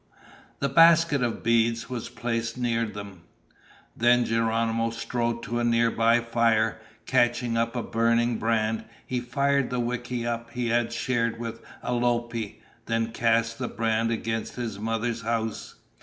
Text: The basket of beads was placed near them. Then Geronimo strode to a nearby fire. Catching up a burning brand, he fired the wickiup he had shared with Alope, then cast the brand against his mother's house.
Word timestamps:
The 0.57 0.67
basket 0.67 1.21
of 1.21 1.43
beads 1.43 1.87
was 1.87 2.09
placed 2.09 2.57
near 2.57 2.87
them. 2.87 3.21
Then 3.95 4.25
Geronimo 4.25 4.89
strode 4.89 5.43
to 5.43 5.59
a 5.59 5.63
nearby 5.63 6.21
fire. 6.21 6.79
Catching 7.05 7.55
up 7.55 7.75
a 7.75 7.83
burning 7.83 8.39
brand, 8.39 8.85
he 9.05 9.19
fired 9.19 9.69
the 9.69 9.79
wickiup 9.79 10.49
he 10.53 10.69
had 10.69 10.91
shared 10.91 11.37
with 11.39 11.61
Alope, 11.83 12.55
then 12.87 13.11
cast 13.11 13.59
the 13.59 13.67
brand 13.67 14.09
against 14.09 14.55
his 14.55 14.79
mother's 14.79 15.21
house. 15.21 15.75